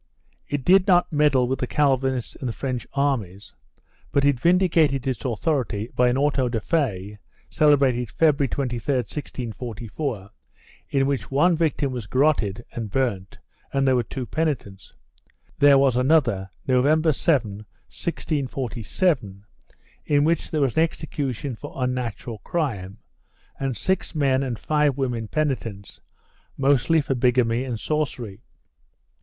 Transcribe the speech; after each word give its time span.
It 0.47 0.65
did 0.65 0.87
not 0.87 1.13
meddle 1.13 1.47
with 1.47 1.59
the 1.59 1.67
Calvinists 1.67 2.35
in 2.35 2.47
the 2.47 2.51
French 2.53 2.87
armies, 2.93 3.53
but 4.11 4.25
it 4.25 4.39
vindicated 4.39 5.05
its 5.05 5.23
authority 5.23 5.91
by 5.95 6.09
an 6.09 6.17
auto 6.17 6.49
de 6.49 6.59
fe, 6.59 7.19
celebrated 7.51 8.09
February 8.09 8.47
23, 8.47 8.95
1644, 8.95 10.31
in 10.89 11.05
which 11.05 11.29
one 11.29 11.55
victim 11.55 11.91
was 11.91 12.07
gar 12.07 12.21
roted 12.23 12.65
and 12.71 12.89
burnt 12.89 13.37
and 13.71 13.87
there 13.87 13.95
were 13.95 14.01
two 14.01 14.25
penitents. 14.25 14.95
There 15.59 15.77
was 15.77 15.95
another, 15.97 16.49
November 16.67 17.13
7, 17.13 17.57
1647, 17.85 19.45
in 20.07 20.23
which 20.23 20.49
there 20.49 20.61
was 20.61 20.77
an 20.77 20.81
execution 20.83 21.55
for 21.55 21.73
unnatural 21.75 22.39
crime 22.39 22.97
and 23.59 23.77
six 23.77 24.15
men 24.15 24.41
and 24.41 24.57
five 24.57 24.97
women 24.97 25.27
penitents, 25.27 26.01
mostly 26.57 27.01
for 27.01 27.13
bigamy 27.13 27.63
and 27.63 27.79
sorcery. 27.79 28.41